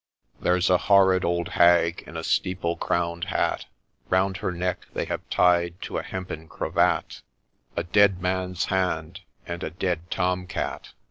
There 0.39 0.59
's 0.59 0.71
a 0.71 0.79
horrid 0.79 1.23
old 1.23 1.49
hag 1.49 2.03
in 2.07 2.17
a 2.17 2.23
steeple 2.23 2.75
crown'd 2.75 3.25
hat, 3.25 3.67
Round 4.09 4.37
her 4.37 4.51
neck 4.51 4.87
they 4.95 5.05
have 5.05 5.21
tied 5.29 5.79
to 5.83 5.99
a 5.99 6.01
hempen 6.01 6.47
cravat 6.47 7.21
A 7.77 7.83
Dead 7.83 8.19
Man's 8.19 8.65
hand, 8.73 9.19
and 9.45 9.61
a 9.63 9.69
dead 9.69 10.09
Tom 10.09 10.47
Cat 10.47 10.93